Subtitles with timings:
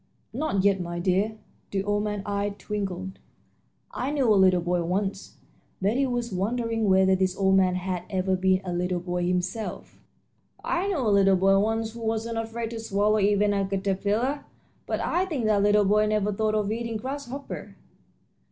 [0.33, 1.37] "Not yet, my dear."
[1.69, 3.19] The old man's eyes twinkled.
[3.91, 5.37] "I knew a little boy once"
[5.79, 9.99] Betty was wondering whether this old man had ever been a little boy himself
[10.63, 14.43] "I knew a little boy once who wasn't afraid to swallow even a caterpillar,
[14.87, 17.75] but I think that little boy never thought of eating a grasshopper."